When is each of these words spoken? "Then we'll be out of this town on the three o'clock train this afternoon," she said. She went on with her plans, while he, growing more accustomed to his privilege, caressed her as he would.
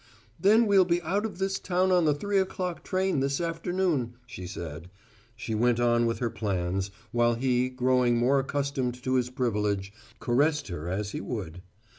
"Then 0.39 0.65
we'll 0.65 0.83
be 0.85 0.99
out 1.03 1.27
of 1.27 1.37
this 1.37 1.59
town 1.59 1.91
on 1.91 2.05
the 2.05 2.15
three 2.15 2.39
o'clock 2.39 2.83
train 2.83 3.19
this 3.19 3.39
afternoon," 3.39 4.15
she 4.25 4.47
said. 4.47 4.89
She 5.35 5.53
went 5.53 5.79
on 5.79 6.07
with 6.07 6.17
her 6.17 6.31
plans, 6.31 6.89
while 7.11 7.35
he, 7.35 7.69
growing 7.69 8.17
more 8.17 8.39
accustomed 8.39 8.95
to 9.03 9.13
his 9.13 9.29
privilege, 9.29 9.93
caressed 10.19 10.69
her 10.69 10.89
as 10.89 11.11
he 11.11 11.21
would. 11.21 11.61